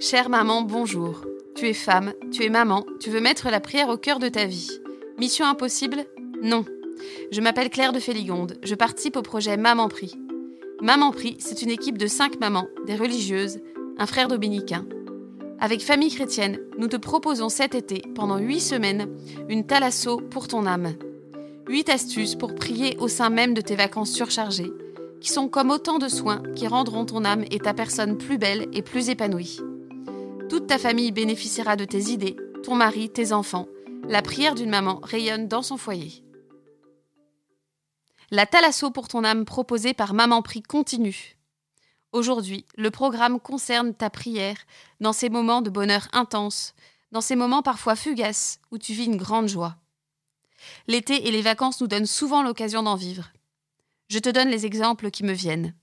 Chère 0.00 0.28
maman, 0.28 0.62
bonjour. 0.62 1.22
Tu 1.56 1.66
es 1.66 1.72
femme, 1.72 2.12
tu 2.30 2.44
es 2.44 2.50
maman, 2.50 2.84
tu 3.00 3.10
veux 3.10 3.20
mettre 3.20 3.50
la 3.50 3.58
prière 3.58 3.88
au 3.88 3.96
cœur 3.96 4.20
de 4.20 4.28
ta 4.28 4.44
vie. 4.44 4.80
Mission 5.18 5.44
impossible 5.44 6.04
Non. 6.40 6.64
Je 7.32 7.40
m'appelle 7.40 7.68
Claire 7.68 7.92
de 7.92 7.98
Féligonde, 7.98 8.58
je 8.62 8.76
participe 8.76 9.16
au 9.16 9.22
projet 9.22 9.56
Maman 9.56 9.88
Prie. 9.88 10.14
Maman 10.80 11.10
Prie, 11.10 11.36
c'est 11.40 11.62
une 11.62 11.70
équipe 11.70 11.98
de 11.98 12.06
cinq 12.06 12.38
mamans, 12.38 12.68
des 12.86 12.94
religieuses, 12.94 13.58
un 13.98 14.06
frère 14.06 14.28
dominicain. 14.28 14.86
Avec 15.58 15.82
Famille 15.82 16.14
Chrétienne, 16.14 16.60
nous 16.78 16.86
te 16.86 16.96
proposons 16.96 17.48
cet 17.48 17.74
été, 17.74 18.02
pendant 18.14 18.38
huit 18.38 18.60
semaines, 18.60 19.08
une 19.48 19.66
thalasso 19.66 20.18
pour 20.18 20.46
ton 20.46 20.66
âme. 20.66 20.92
Huit 21.66 21.88
astuces 21.88 22.36
pour 22.36 22.54
prier 22.54 22.96
au 23.00 23.08
sein 23.08 23.30
même 23.30 23.54
de 23.54 23.62
tes 23.62 23.74
vacances 23.74 24.12
surchargées, 24.12 24.70
qui 25.20 25.32
sont 25.32 25.48
comme 25.48 25.70
autant 25.70 25.98
de 25.98 26.08
soins 26.08 26.42
qui 26.54 26.68
rendront 26.68 27.04
ton 27.04 27.24
âme 27.24 27.44
et 27.50 27.58
ta 27.58 27.74
personne 27.74 28.16
plus 28.16 28.38
belle 28.38 28.68
et 28.72 28.82
plus 28.82 29.08
épanouie. 29.08 29.58
Toute 30.48 30.66
ta 30.66 30.78
famille 30.78 31.12
bénéficiera 31.12 31.76
de 31.76 31.84
tes 31.84 32.04
idées, 32.04 32.36
ton 32.64 32.74
mari, 32.74 33.10
tes 33.10 33.32
enfants. 33.32 33.66
La 34.08 34.22
prière 34.22 34.54
d'une 34.54 34.70
maman 34.70 34.98
rayonne 35.02 35.46
dans 35.46 35.60
son 35.60 35.76
foyer. 35.76 36.24
La 38.30 38.46
thalasso 38.46 38.90
pour 38.90 39.08
ton 39.08 39.24
âme 39.24 39.44
proposée 39.44 39.92
par 39.92 40.14
Maman 40.14 40.40
Prie 40.40 40.62
continue. 40.62 41.36
Aujourd'hui, 42.12 42.64
le 42.76 42.90
programme 42.90 43.40
concerne 43.40 43.92
ta 43.92 44.08
prière 44.08 44.56
dans 45.00 45.12
ces 45.12 45.28
moments 45.28 45.60
de 45.60 45.68
bonheur 45.68 46.08
intense, 46.14 46.74
dans 47.12 47.20
ces 47.20 47.36
moments 47.36 47.62
parfois 47.62 47.94
fugaces 47.94 48.58
où 48.70 48.78
tu 48.78 48.94
vis 48.94 49.04
une 49.04 49.18
grande 49.18 49.48
joie. 49.48 49.76
L'été 50.86 51.28
et 51.28 51.30
les 51.30 51.42
vacances 51.42 51.82
nous 51.82 51.88
donnent 51.88 52.06
souvent 52.06 52.42
l'occasion 52.42 52.82
d'en 52.82 52.96
vivre. 52.96 53.28
Je 54.08 54.18
te 54.18 54.30
donne 54.30 54.48
les 54.48 54.64
exemples 54.64 55.10
qui 55.10 55.24
me 55.24 55.32
viennent. 55.32 55.74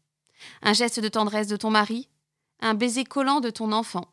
Un 0.64 0.74
geste 0.74 1.00
de 1.00 1.08
tendresse 1.08 1.48
de 1.48 1.56
ton 1.56 1.70
mari, 1.70 2.10
un 2.62 2.74
baiser 2.74 3.04
collant 3.04 3.42
de 3.42 3.52
ton 3.52 3.72
enfant, 3.72 4.08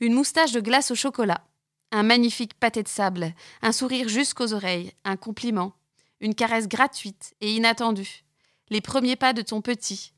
une 0.00 0.14
moustache 0.14 0.52
de 0.52 0.60
glace 0.60 0.90
au 0.90 0.94
chocolat, 0.94 1.46
un 1.92 2.02
magnifique 2.02 2.54
pâté 2.54 2.82
de 2.82 2.88
sable, 2.88 3.34
un 3.62 3.72
sourire 3.72 4.08
jusqu'aux 4.08 4.52
oreilles, 4.52 4.92
un 5.04 5.16
compliment, 5.16 5.72
une 6.20 6.34
caresse 6.34 6.68
gratuite 6.68 7.34
et 7.40 7.54
inattendue, 7.54 8.24
les 8.70 8.80
premiers 8.80 9.16
pas 9.16 9.32
de 9.32 9.42
ton 9.42 9.60
petit, 9.60 10.12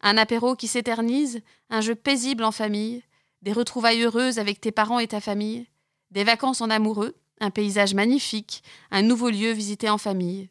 un 0.00 0.16
apéro 0.16 0.56
qui 0.56 0.68
s'éternise, 0.68 1.42
un 1.68 1.80
jeu 1.80 1.94
paisible 1.94 2.44
en 2.44 2.52
famille, 2.52 3.02
des 3.42 3.52
retrouvailles 3.52 4.02
heureuses 4.02 4.38
avec 4.38 4.60
tes 4.60 4.72
parents 4.72 4.98
et 4.98 5.08
ta 5.08 5.20
famille, 5.20 5.66
des 6.10 6.24
vacances 6.24 6.60
en 6.60 6.70
amoureux, 6.70 7.16
un 7.40 7.50
paysage 7.50 7.94
magnifique, 7.94 8.62
un 8.90 9.02
nouveau 9.02 9.30
lieu 9.30 9.52
visité 9.52 9.88
en 9.88 9.98
famille. 9.98 10.50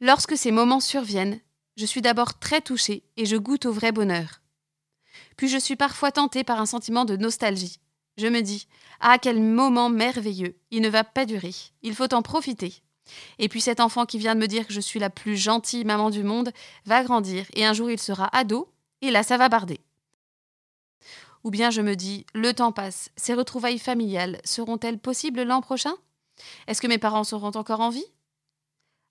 Lorsque 0.00 0.36
ces 0.36 0.50
moments 0.50 0.80
surviennent, 0.80 1.40
je 1.76 1.86
suis 1.86 2.02
d'abord 2.02 2.38
très 2.38 2.60
touchée 2.60 3.04
et 3.16 3.26
je 3.26 3.36
goûte 3.36 3.66
au 3.66 3.72
vrai 3.72 3.92
bonheur 3.92 4.40
puis 5.36 5.48
je 5.48 5.58
suis 5.58 5.76
parfois 5.76 6.12
tentée 6.12 6.44
par 6.44 6.60
un 6.60 6.66
sentiment 6.66 7.04
de 7.04 7.16
nostalgie. 7.16 7.78
Je 8.16 8.26
me 8.26 8.40
dis 8.40 8.66
Ah, 9.00 9.18
quel 9.18 9.40
moment 9.40 9.90
merveilleux 9.90 10.56
Il 10.70 10.82
ne 10.82 10.88
va 10.88 11.04
pas 11.04 11.26
durer. 11.26 11.54
Il 11.82 11.94
faut 11.94 12.12
en 12.14 12.22
profiter. 12.22 12.82
Et 13.38 13.48
puis 13.48 13.60
cet 13.60 13.80
enfant 13.80 14.06
qui 14.06 14.18
vient 14.18 14.34
de 14.34 14.40
me 14.40 14.48
dire 14.48 14.66
que 14.66 14.72
je 14.72 14.80
suis 14.80 14.98
la 14.98 15.10
plus 15.10 15.36
gentille 15.36 15.84
maman 15.84 16.10
du 16.10 16.24
monde 16.24 16.52
va 16.86 17.04
grandir 17.04 17.46
et 17.54 17.64
un 17.64 17.72
jour 17.72 17.90
il 17.90 18.00
sera 18.00 18.28
ado 18.36 18.68
et 19.00 19.10
là 19.10 19.22
ça 19.22 19.36
va 19.36 19.48
barder. 19.48 19.80
Ou 21.44 21.50
bien 21.50 21.70
je 21.70 21.82
me 21.82 21.94
dis 21.94 22.26
Le 22.34 22.52
temps 22.52 22.72
passe, 22.72 23.10
ces 23.16 23.34
retrouvailles 23.34 23.78
familiales 23.78 24.40
seront-elles 24.44 24.98
possibles 24.98 25.42
l'an 25.42 25.60
prochain? 25.60 25.94
Est-ce 26.66 26.80
que 26.80 26.88
mes 26.88 26.98
parents 26.98 27.24
seront 27.24 27.52
encore 27.54 27.80
en 27.80 27.90
vie? 27.90 28.06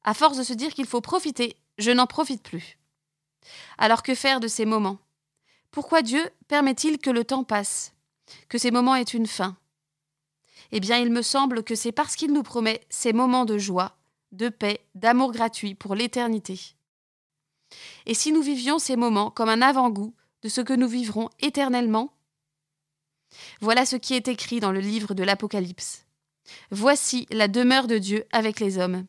À 0.03 0.13
force 0.13 0.37
de 0.37 0.43
se 0.43 0.53
dire 0.53 0.73
qu'il 0.73 0.85
faut 0.85 1.01
profiter, 1.01 1.55
je 1.77 1.91
n'en 1.91 2.07
profite 2.07 2.43
plus. 2.43 2.77
Alors 3.77 4.03
que 4.03 4.13
faire 4.13 4.39
de 4.39 4.47
ces 4.47 4.65
moments? 4.65 4.97
Pourquoi 5.75 6.01
Dieu 6.01 6.25
permet-il 6.47 6.99
que 6.99 7.09
le 7.09 7.25
temps 7.25 7.43
passe, 7.43 7.93
que 8.47 8.57
ces 8.57 8.71
moments 8.71 8.95
aient 8.95 9.03
une 9.03 9.27
fin? 9.27 9.57
Eh 10.71 10.79
bien, 10.79 10.99
il 10.99 11.11
me 11.11 11.21
semble 11.21 11.65
que 11.65 11.75
c'est 11.75 11.91
parce 11.91 12.15
qu'il 12.15 12.31
nous 12.31 12.43
promet 12.43 12.79
ces 12.89 13.11
moments 13.11 13.43
de 13.43 13.57
joie, 13.57 13.97
de 14.31 14.47
paix, 14.47 14.79
d'amour 14.95 15.33
gratuit 15.33 15.75
pour 15.75 15.93
l'éternité. 15.93 16.57
Et 18.05 18.13
si 18.13 18.31
nous 18.31 18.41
vivions 18.41 18.79
ces 18.79 18.95
moments 18.95 19.29
comme 19.29 19.49
un 19.49 19.61
avant-goût 19.61 20.13
de 20.43 20.47
ce 20.47 20.61
que 20.61 20.71
nous 20.71 20.87
vivrons 20.87 21.29
éternellement? 21.41 22.13
Voilà 23.59 23.85
ce 23.85 23.97
qui 23.97 24.13
est 24.13 24.29
écrit 24.29 24.61
dans 24.61 24.71
le 24.71 24.79
livre 24.79 25.13
de 25.13 25.23
l'Apocalypse. 25.23 26.05
Voici 26.71 27.27
la 27.31 27.49
demeure 27.49 27.87
de 27.87 27.97
Dieu 27.97 28.23
avec 28.31 28.61
les 28.61 28.77
hommes. 28.77 29.05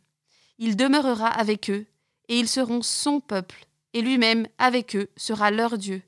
Il 0.58 0.74
demeurera 0.74 1.28
avec 1.28 1.70
eux, 1.70 1.86
et 2.28 2.40
ils 2.40 2.48
seront 2.48 2.82
son 2.82 3.20
peuple, 3.20 3.68
et 3.92 4.02
lui-même 4.02 4.48
avec 4.58 4.96
eux 4.96 5.08
sera 5.16 5.52
leur 5.52 5.78
Dieu. 5.78 6.02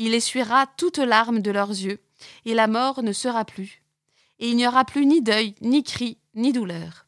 Il 0.00 0.14
essuiera 0.14 0.68
toutes 0.76 0.98
larmes 0.98 1.40
de 1.40 1.50
leurs 1.50 1.70
yeux, 1.70 2.00
et 2.44 2.54
la 2.54 2.68
mort 2.68 3.02
ne 3.02 3.12
sera 3.12 3.44
plus. 3.44 3.82
Et 4.38 4.48
il 4.48 4.56
n'y 4.56 4.66
aura 4.66 4.84
plus 4.84 5.04
ni 5.04 5.20
deuil, 5.20 5.56
ni 5.60 5.82
cri, 5.82 6.18
ni 6.34 6.52
douleur. 6.52 7.06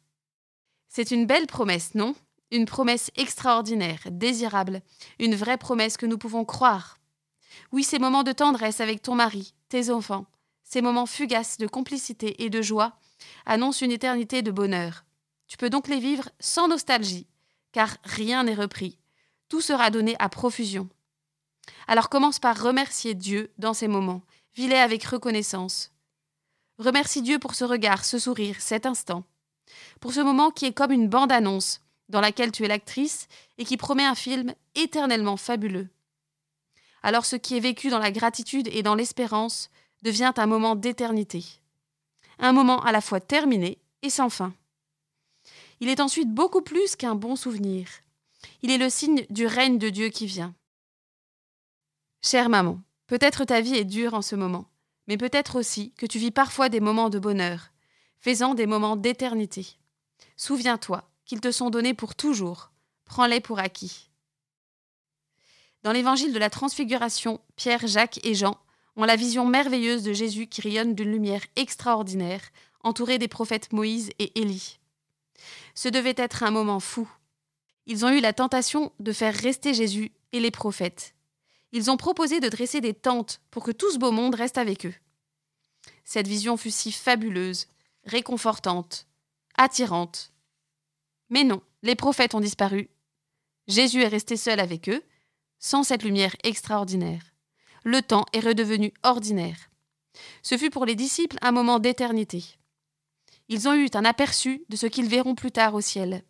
C'est 0.88 1.12
une 1.12 1.24
belle 1.24 1.46
promesse, 1.46 1.94
non? 1.94 2.16
Une 2.50 2.66
promesse 2.66 3.12
extraordinaire, 3.14 4.00
désirable, 4.10 4.82
une 5.20 5.36
vraie 5.36 5.56
promesse 5.56 5.96
que 5.96 6.06
nous 6.06 6.18
pouvons 6.18 6.44
croire. 6.44 6.98
Oui, 7.70 7.84
ces 7.84 8.00
moments 8.00 8.24
de 8.24 8.32
tendresse 8.32 8.80
avec 8.80 9.02
ton 9.02 9.14
mari, 9.14 9.54
tes 9.68 9.90
enfants, 9.90 10.26
ces 10.64 10.82
moments 10.82 11.06
fugaces 11.06 11.58
de 11.58 11.68
complicité 11.68 12.42
et 12.42 12.50
de 12.50 12.60
joie 12.60 12.96
annoncent 13.46 13.84
une 13.84 13.92
éternité 13.92 14.42
de 14.42 14.50
bonheur. 14.50 15.04
Tu 15.46 15.56
peux 15.56 15.70
donc 15.70 15.86
les 15.86 16.00
vivre 16.00 16.28
sans 16.40 16.66
nostalgie, 16.66 17.28
car 17.70 17.96
rien 18.02 18.42
n'est 18.42 18.54
repris. 18.54 18.98
Tout 19.48 19.60
sera 19.60 19.90
donné 19.90 20.16
à 20.18 20.28
profusion. 20.28 20.88
Alors 21.86 22.08
commence 22.08 22.38
par 22.38 22.60
remercier 22.60 23.14
Dieu 23.14 23.50
dans 23.58 23.74
ces 23.74 23.88
moments. 23.88 24.22
Vis-les 24.54 24.76
avec 24.76 25.04
reconnaissance. 25.04 25.92
Remercie 26.78 27.22
Dieu 27.22 27.38
pour 27.38 27.54
ce 27.54 27.64
regard, 27.64 28.04
ce 28.04 28.18
sourire, 28.18 28.56
cet 28.60 28.86
instant. 28.86 29.24
Pour 30.00 30.12
ce 30.12 30.20
moment 30.20 30.50
qui 30.50 30.66
est 30.66 30.72
comme 30.72 30.92
une 30.92 31.08
bande-annonce 31.08 31.82
dans 32.08 32.20
laquelle 32.20 32.52
tu 32.52 32.64
es 32.64 32.68
l'actrice 32.68 33.28
et 33.58 33.64
qui 33.64 33.76
promet 33.76 34.04
un 34.04 34.14
film 34.14 34.54
éternellement 34.74 35.36
fabuleux. 35.36 35.88
Alors 37.02 37.24
ce 37.24 37.36
qui 37.36 37.56
est 37.56 37.60
vécu 37.60 37.88
dans 37.88 37.98
la 37.98 38.10
gratitude 38.10 38.68
et 38.72 38.82
dans 38.82 38.94
l'espérance 38.94 39.70
devient 40.02 40.32
un 40.36 40.46
moment 40.46 40.76
d'éternité. 40.76 41.44
Un 42.38 42.52
moment 42.52 42.82
à 42.82 42.92
la 42.92 43.00
fois 43.00 43.20
terminé 43.20 43.78
et 44.02 44.10
sans 44.10 44.30
fin. 44.30 44.52
Il 45.80 45.88
est 45.88 46.00
ensuite 46.00 46.32
beaucoup 46.32 46.62
plus 46.62 46.96
qu'un 46.96 47.14
bon 47.14 47.36
souvenir. 47.36 47.88
Il 48.62 48.70
est 48.70 48.78
le 48.78 48.90
signe 48.90 49.24
du 49.30 49.46
règne 49.46 49.78
de 49.78 49.88
Dieu 49.88 50.08
qui 50.08 50.26
vient. 50.26 50.54
Chère 52.22 52.50
maman, 52.50 52.80
peut-être 53.06 53.44
ta 53.44 53.62
vie 53.62 53.76
est 53.76 53.84
dure 53.84 54.12
en 54.12 54.22
ce 54.22 54.36
moment, 54.36 54.66
mais 55.06 55.16
peut-être 55.16 55.58
aussi 55.58 55.92
que 55.92 56.04
tu 56.04 56.18
vis 56.18 56.30
parfois 56.30 56.68
des 56.68 56.80
moments 56.80 57.08
de 57.08 57.18
bonheur, 57.18 57.70
faisant 58.18 58.54
des 58.54 58.66
moments 58.66 58.96
d'éternité. 58.96 59.66
Souviens-toi 60.36 61.08
qu'ils 61.24 61.40
te 61.40 61.50
sont 61.50 61.70
donnés 61.70 61.94
pour 61.94 62.14
toujours. 62.14 62.72
Prends-les 63.06 63.40
pour 63.40 63.58
acquis. 63.58 64.10
Dans 65.82 65.92
l'évangile 65.92 66.34
de 66.34 66.38
la 66.38 66.50
Transfiguration, 66.50 67.40
Pierre, 67.56 67.86
Jacques 67.86 68.24
et 68.24 68.34
Jean 68.34 68.58
ont 68.96 69.04
la 69.04 69.16
vision 69.16 69.46
merveilleuse 69.46 70.02
de 70.02 70.12
Jésus 70.12 70.46
qui 70.46 70.60
rayonne 70.60 70.94
d'une 70.94 71.10
lumière 71.10 71.44
extraordinaire, 71.56 72.42
entouré 72.82 73.18
des 73.18 73.28
prophètes 73.28 73.72
Moïse 73.72 74.10
et 74.18 74.38
Élie. 74.38 74.78
Ce 75.74 75.88
devait 75.88 76.14
être 76.18 76.42
un 76.42 76.50
moment 76.50 76.80
fou. 76.80 77.08
Ils 77.86 78.04
ont 78.04 78.10
eu 78.10 78.20
la 78.20 78.34
tentation 78.34 78.92
de 79.00 79.12
faire 79.12 79.34
rester 79.34 79.72
Jésus 79.72 80.12
et 80.32 80.40
les 80.40 80.50
prophètes, 80.50 81.14
ils 81.72 81.90
ont 81.90 81.96
proposé 81.96 82.40
de 82.40 82.48
dresser 82.48 82.80
des 82.80 82.94
tentes 82.94 83.40
pour 83.50 83.64
que 83.64 83.70
tout 83.70 83.90
ce 83.92 83.98
beau 83.98 84.10
monde 84.10 84.34
reste 84.34 84.58
avec 84.58 84.86
eux. 84.86 84.94
Cette 86.04 86.26
vision 86.26 86.56
fut 86.56 86.70
si 86.70 86.90
fabuleuse, 86.90 87.68
réconfortante, 88.04 89.06
attirante. 89.56 90.32
Mais 91.28 91.44
non, 91.44 91.62
les 91.82 91.94
prophètes 91.94 92.34
ont 92.34 92.40
disparu. 92.40 92.90
Jésus 93.68 94.02
est 94.02 94.08
resté 94.08 94.36
seul 94.36 94.58
avec 94.58 94.88
eux, 94.88 95.02
sans 95.58 95.84
cette 95.84 96.02
lumière 96.02 96.34
extraordinaire. 96.42 97.22
Le 97.84 98.02
temps 98.02 98.26
est 98.32 98.40
redevenu 98.40 98.92
ordinaire. 99.02 99.70
Ce 100.42 100.58
fut 100.58 100.70
pour 100.70 100.84
les 100.84 100.96
disciples 100.96 101.38
un 101.40 101.52
moment 101.52 101.78
d'éternité. 101.78 102.44
Ils 103.48 103.68
ont 103.68 103.74
eu 103.74 103.88
un 103.94 104.04
aperçu 104.04 104.64
de 104.68 104.76
ce 104.76 104.86
qu'ils 104.86 105.08
verront 105.08 105.34
plus 105.34 105.52
tard 105.52 105.74
au 105.74 105.80
ciel. 105.80 106.24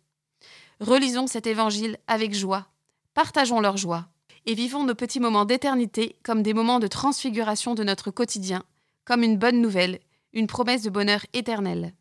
Relisons 0.79 1.27
cet 1.27 1.47
évangile 1.47 1.97
avec 2.07 2.33
joie. 2.33 2.67
Partageons 3.13 3.59
leur 3.59 3.77
joie 3.77 4.07
et 4.45 4.53
vivons 4.53 4.83
nos 4.83 4.95
petits 4.95 5.19
moments 5.19 5.45
d'éternité 5.45 6.17
comme 6.23 6.43
des 6.43 6.53
moments 6.53 6.79
de 6.79 6.87
transfiguration 6.87 7.75
de 7.75 7.83
notre 7.83 8.11
quotidien, 8.11 8.63
comme 9.05 9.23
une 9.23 9.37
bonne 9.37 9.61
nouvelle, 9.61 9.99
une 10.33 10.47
promesse 10.47 10.83
de 10.83 10.89
bonheur 10.89 11.25
éternel. 11.33 11.93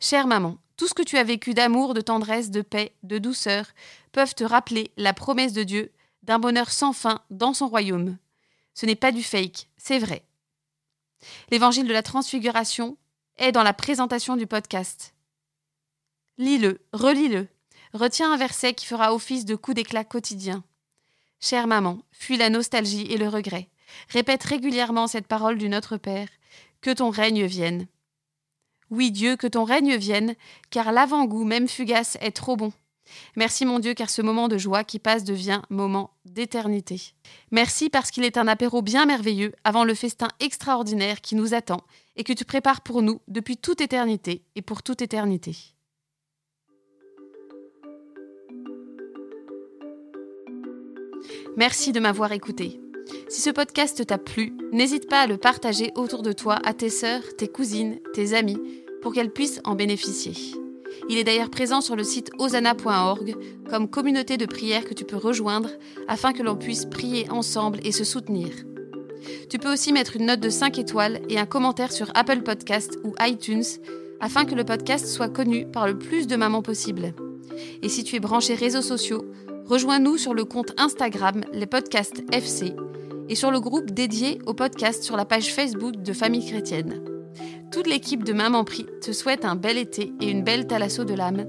Chère 0.00 0.26
maman, 0.26 0.58
tout 0.76 0.86
ce 0.86 0.94
que 0.94 1.02
tu 1.02 1.18
as 1.18 1.24
vécu 1.24 1.54
d'amour, 1.54 1.92
de 1.94 2.00
tendresse, 2.00 2.50
de 2.50 2.62
paix, 2.62 2.94
de 3.02 3.18
douceur 3.18 3.66
peuvent 4.12 4.34
te 4.34 4.44
rappeler 4.44 4.92
la 4.96 5.12
promesse 5.12 5.52
de 5.52 5.64
Dieu 5.64 5.92
d'un 6.22 6.38
bonheur 6.38 6.70
sans 6.70 6.92
fin 6.92 7.20
dans 7.30 7.52
son 7.52 7.68
royaume. 7.68 8.16
Ce 8.74 8.86
n'est 8.86 8.94
pas 8.94 9.12
du 9.12 9.22
fake, 9.22 9.68
c'est 9.76 9.98
vrai. 9.98 10.24
L'évangile 11.50 11.88
de 11.88 11.92
la 11.92 12.02
transfiguration 12.02 12.96
est 13.38 13.52
dans 13.52 13.62
la 13.62 13.72
présentation 13.72 14.36
du 14.36 14.46
podcast. 14.46 15.14
Lis-le, 16.36 16.80
relis-le. 16.92 17.48
Retiens 17.92 18.32
un 18.32 18.36
verset 18.36 18.74
qui 18.74 18.86
fera 18.86 19.14
office 19.14 19.44
de 19.44 19.56
coup 19.56 19.74
d'éclat 19.74 20.04
quotidien. 20.04 20.62
Chère 21.40 21.68
maman, 21.68 21.98
fuis 22.10 22.36
la 22.36 22.50
nostalgie 22.50 23.06
et 23.10 23.16
le 23.16 23.28
regret. 23.28 23.68
Répète 24.08 24.42
régulièrement 24.42 25.06
cette 25.06 25.28
parole 25.28 25.56
du 25.56 25.68
Notre 25.68 25.96
Père. 25.96 26.28
Que 26.80 26.90
ton 26.90 27.10
règne 27.10 27.44
vienne. 27.44 27.86
Oui, 28.90 29.10
Dieu, 29.10 29.36
que 29.36 29.46
ton 29.46 29.64
règne 29.64 29.96
vienne, 29.96 30.34
car 30.70 30.92
l'avant-goût, 30.92 31.44
même 31.44 31.68
fugace, 31.68 32.16
est 32.20 32.32
trop 32.32 32.56
bon. 32.56 32.72
Merci 33.36 33.66
mon 33.66 33.78
Dieu, 33.78 33.94
car 33.94 34.10
ce 34.10 34.22
moment 34.22 34.48
de 34.48 34.58
joie 34.58 34.84
qui 34.84 34.98
passe 34.98 35.24
devient 35.24 35.62
moment 35.70 36.10
d'éternité. 36.24 37.00
Merci 37.50 37.88
parce 37.88 38.10
qu'il 38.10 38.24
est 38.24 38.36
un 38.36 38.48
apéro 38.48 38.82
bien 38.82 39.06
merveilleux 39.06 39.52
avant 39.64 39.84
le 39.84 39.94
festin 39.94 40.28
extraordinaire 40.40 41.20
qui 41.20 41.34
nous 41.34 41.54
attend 41.54 41.82
et 42.16 42.24
que 42.24 42.32
tu 42.32 42.44
prépares 42.44 42.80
pour 42.80 43.02
nous 43.02 43.20
depuis 43.28 43.56
toute 43.56 43.80
éternité 43.80 44.42
et 44.56 44.62
pour 44.62 44.82
toute 44.82 45.02
éternité. 45.02 45.56
Merci 51.58 51.90
de 51.90 51.98
m'avoir 51.98 52.30
écouté. 52.30 52.80
Si 53.28 53.40
ce 53.40 53.50
podcast 53.50 54.06
t'a 54.06 54.16
plu, 54.16 54.52
n'hésite 54.70 55.08
pas 55.08 55.22
à 55.22 55.26
le 55.26 55.38
partager 55.38 55.90
autour 55.96 56.22
de 56.22 56.30
toi 56.30 56.56
à 56.64 56.72
tes 56.72 56.88
sœurs, 56.88 57.34
tes 57.36 57.48
cousines, 57.48 57.98
tes 58.14 58.34
amis, 58.34 58.60
pour 59.02 59.12
qu'elles 59.12 59.32
puissent 59.32 59.60
en 59.64 59.74
bénéficier. 59.74 60.34
Il 61.08 61.18
est 61.18 61.24
d'ailleurs 61.24 61.50
présent 61.50 61.80
sur 61.80 61.96
le 61.96 62.04
site 62.04 62.30
osana.org 62.38 63.34
comme 63.68 63.90
communauté 63.90 64.36
de 64.36 64.46
prière 64.46 64.84
que 64.84 64.94
tu 64.94 65.04
peux 65.04 65.16
rejoindre 65.16 65.70
afin 66.06 66.32
que 66.32 66.44
l'on 66.44 66.54
puisse 66.54 66.84
prier 66.84 67.28
ensemble 67.28 67.80
et 67.82 67.90
se 67.90 68.04
soutenir. 68.04 68.50
Tu 69.50 69.58
peux 69.58 69.72
aussi 69.72 69.92
mettre 69.92 70.14
une 70.14 70.26
note 70.26 70.38
de 70.38 70.50
5 70.50 70.78
étoiles 70.78 71.22
et 71.28 71.40
un 71.40 71.46
commentaire 71.46 71.90
sur 71.90 72.12
Apple 72.14 72.42
Podcast 72.42 73.00
ou 73.02 73.14
iTunes 73.20 73.64
afin 74.20 74.44
que 74.44 74.54
le 74.54 74.62
podcast 74.62 75.08
soit 75.08 75.28
connu 75.28 75.66
par 75.66 75.88
le 75.88 75.98
plus 75.98 76.28
de 76.28 76.36
mamans 76.36 76.62
possible. 76.62 77.14
Et 77.82 77.88
si 77.88 78.04
tu 78.04 78.14
es 78.14 78.20
branché 78.20 78.54
réseaux 78.54 78.80
sociaux, 78.82 79.24
rejoins-nous 79.68 80.16
sur 80.16 80.32
le 80.32 80.44
compte 80.44 80.72
Instagram 80.78 81.42
Les 81.52 81.66
Podcasts 81.66 82.22
FC 82.32 82.74
et 83.28 83.34
sur 83.34 83.50
le 83.50 83.60
groupe 83.60 83.90
dédié 83.90 84.38
au 84.46 84.54
podcast 84.54 85.02
sur 85.02 85.16
la 85.16 85.26
page 85.26 85.52
Facebook 85.52 85.96
de 85.96 86.12
Famille 86.14 86.46
Chrétienne. 86.46 87.02
Toute 87.70 87.86
l'équipe 87.86 88.24
de 88.24 88.32
Maman 88.32 88.64
Prix 88.64 88.86
te 89.02 89.12
souhaite 89.12 89.44
un 89.44 89.56
bel 89.56 89.76
été 89.76 90.10
et 90.22 90.30
une 90.30 90.42
belle 90.42 90.66
thalasso 90.66 91.04
de 91.04 91.12
l'âme, 91.12 91.46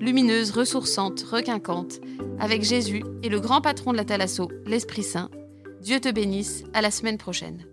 lumineuse, 0.00 0.50
ressourçante, 0.50 1.22
requinquante, 1.22 2.00
avec 2.38 2.62
Jésus 2.62 3.04
et 3.22 3.30
le 3.30 3.40
grand 3.40 3.62
patron 3.62 3.92
de 3.92 3.96
la 3.96 4.04
thalasso, 4.04 4.50
l'Esprit 4.66 5.02
Saint. 5.02 5.30
Dieu 5.80 5.98
te 5.98 6.10
bénisse, 6.10 6.64
à 6.74 6.82
la 6.82 6.90
semaine 6.90 7.18
prochaine. 7.18 7.64